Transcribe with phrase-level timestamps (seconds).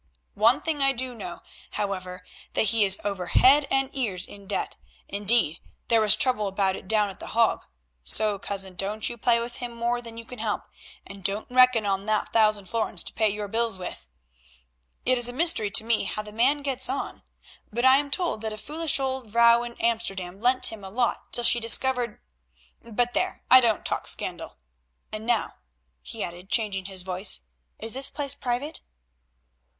[0.39, 1.43] One thing I do know,
[1.73, 4.75] however, that he is over head and ears in debt;
[5.07, 7.59] indeed, there was trouble about it down at The Hague.
[8.03, 10.63] So, cousin, don't you play with him more than you can help,
[11.05, 14.09] and don't reckon on that thousand florins to pay your bills with.
[15.05, 17.21] It is a mystery to me how the man gets on,
[17.71, 21.31] but I am told that a foolish old vrouw in Amsterdam lent him a lot
[21.31, 24.57] till she discovered—but there, I don't talk scandal.
[25.11, 25.57] And now,"
[26.01, 27.41] he added, changing his voice,
[27.77, 28.81] "is this place private?"